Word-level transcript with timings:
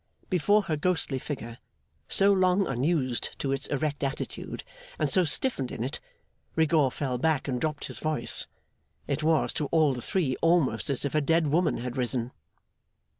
Before 0.31 0.63
her 0.63 0.75
ghostly 0.77 1.19
figure, 1.19 1.59
so 2.07 2.33
long 2.33 2.65
unused 2.65 3.37
to 3.37 3.51
its 3.51 3.67
erect 3.67 4.03
attitude, 4.03 4.63
and 4.97 5.07
so 5.07 5.23
stiffened 5.25 5.71
in 5.71 5.83
it, 5.83 5.99
Rigaud 6.55 6.89
fell 6.89 7.19
back 7.19 7.47
and 7.47 7.61
dropped 7.61 7.85
his 7.85 7.99
voice. 7.99 8.47
It 9.05 9.21
was, 9.21 9.53
to 9.53 9.67
all 9.67 9.93
the 9.93 10.01
three, 10.01 10.35
almost 10.41 10.89
as 10.89 11.05
if 11.05 11.13
a 11.13 11.21
dead 11.21 11.45
woman 11.45 11.77
had 11.77 11.97
risen. 11.97 12.31